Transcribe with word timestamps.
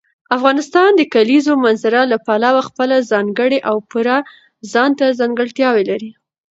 افغانستان 0.37 0.89
د 0.95 1.01
کلیزو 1.13 1.53
منظره 1.65 2.01
له 2.11 2.17
پلوه 2.25 2.61
خپله 2.69 2.95
ځانګړې 3.11 3.59
او 3.69 3.75
پوره 3.89 4.17
ځانته 4.73 5.05
ځانګړتیاوې 5.19 5.83
لري. 5.91 6.11